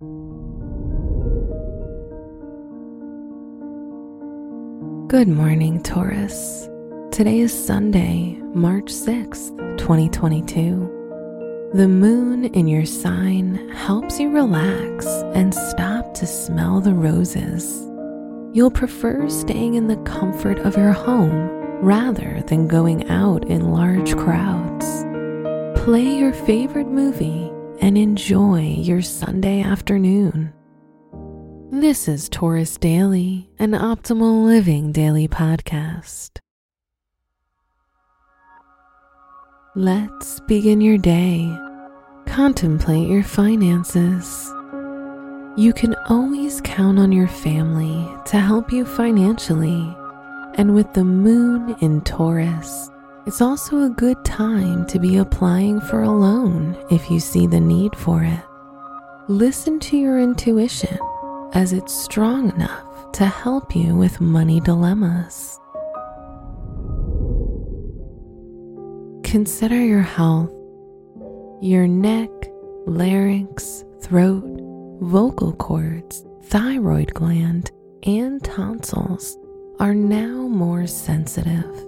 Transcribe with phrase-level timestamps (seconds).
[0.00, 0.06] Good
[5.26, 6.68] morning, Taurus.
[7.10, 11.70] Today is Sunday, March 6th, 2022.
[11.74, 17.84] The moon in your sign helps you relax and stop to smell the roses.
[18.56, 21.48] You'll prefer staying in the comfort of your home
[21.82, 25.02] rather than going out in large crowds.
[25.82, 27.50] Play your favorite movie
[27.80, 30.52] and enjoy your Sunday afternoon.
[31.70, 36.38] This is Taurus Daily, an optimal living daily podcast.
[39.74, 41.46] Let's begin your day.
[42.26, 44.52] Contemplate your finances.
[45.56, 49.96] You can always count on your family to help you financially,
[50.54, 52.90] and with the moon in Taurus,
[53.28, 57.60] it's also a good time to be applying for a loan if you see the
[57.60, 58.40] need for it.
[59.28, 60.98] Listen to your intuition
[61.52, 65.60] as it's strong enough to help you with money dilemmas.
[69.24, 70.50] Consider your health.
[71.60, 72.30] Your neck,
[72.86, 74.42] larynx, throat,
[75.02, 77.72] vocal cords, thyroid gland,
[78.04, 79.36] and tonsils
[79.80, 81.87] are now more sensitive,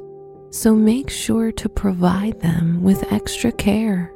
[0.50, 4.12] so make sure to provide them with extra care.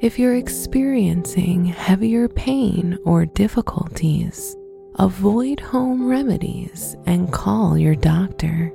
[0.00, 4.56] If you're experiencing heavier pain or difficulties,
[4.96, 8.72] avoid home remedies and call your doctor.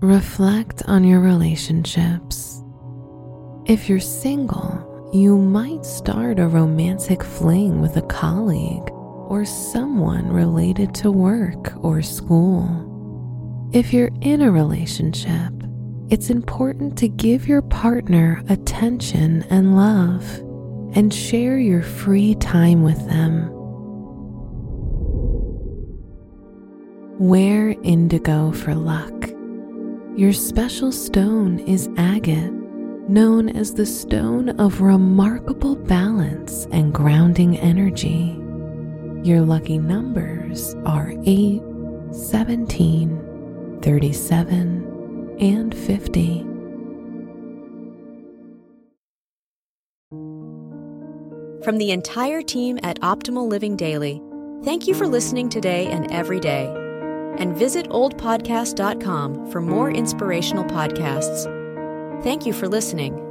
[0.00, 2.62] Reflect on your relationships.
[3.66, 8.88] If you're single, you might start a romantic fling with a colleague
[9.28, 12.87] or someone related to work or school.
[13.70, 15.52] If you're in a relationship,
[16.08, 20.24] it's important to give your partner attention and love
[20.96, 23.50] and share your free time with them.
[27.18, 29.28] Wear indigo for luck.
[30.16, 38.34] Your special stone is agate, known as the stone of remarkable balance and grounding energy.
[39.22, 41.60] Your lucky numbers are 8,
[42.12, 43.27] 17,
[43.82, 46.44] 37, and 50.
[51.64, 54.22] From the entire team at Optimal Living Daily,
[54.64, 56.66] thank you for listening today and every day.
[57.36, 61.44] And visit oldpodcast.com for more inspirational podcasts.
[62.22, 63.27] Thank you for listening.